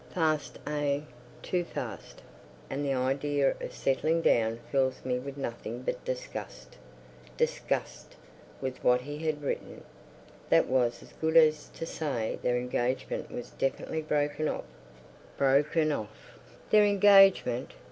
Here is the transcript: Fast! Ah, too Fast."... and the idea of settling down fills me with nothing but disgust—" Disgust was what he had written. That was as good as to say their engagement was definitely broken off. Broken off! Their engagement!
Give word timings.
Fast! 0.15 0.57
Ah, 0.65 1.01
too 1.43 1.63
Fast."... 1.63 2.23
and 2.71 2.83
the 2.83 2.91
idea 2.95 3.51
of 3.61 3.71
settling 3.71 4.23
down 4.23 4.59
fills 4.71 5.05
me 5.05 5.19
with 5.19 5.37
nothing 5.37 5.83
but 5.83 6.03
disgust—" 6.03 6.75
Disgust 7.37 8.15
was 8.61 8.83
what 8.83 9.01
he 9.01 9.19
had 9.19 9.43
written. 9.43 9.83
That 10.49 10.65
was 10.65 11.03
as 11.03 11.13
good 11.21 11.37
as 11.37 11.67
to 11.75 11.85
say 11.85 12.39
their 12.41 12.57
engagement 12.57 13.31
was 13.31 13.51
definitely 13.51 14.01
broken 14.01 14.47
off. 14.47 14.65
Broken 15.37 15.91
off! 15.91 16.31
Their 16.71 16.83
engagement! 16.83 17.75